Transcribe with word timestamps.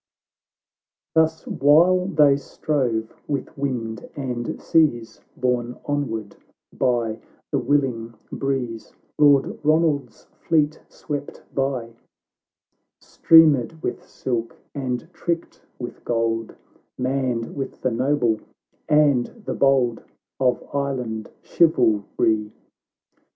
xv 0.01 1.13
Thus 1.13 1.45
while 1.45 2.07
they 2.07 2.35
strove 2.35 3.13
with 3.27 3.55
wind 3.55 4.09
and 4.15 4.59
seas, 4.59 5.21
Borne 5.37 5.79
onward 5.85 6.35
by 6.73 7.19
the 7.51 7.59
willing 7.59 8.15
breeze, 8.31 8.93
Lord 9.19 9.59
Ronald's 9.63 10.25
fleet 10.39 10.81
swept 10.89 11.43
by, 11.53 11.93
Streamered 12.99 13.83
with 13.83 14.03
silk, 14.03 14.57
and 14.73 15.07
tricked 15.13 15.61
with 15.77 16.03
gold, 16.03 16.55
Manned 16.97 17.55
with 17.55 17.79
the 17.83 17.91
noble 17.91 18.39
and 18.89 19.27
the 19.45 19.53
bold 19.53 20.03
Of 20.39 20.67
Island 20.73 21.29
chivalry. 21.43 22.51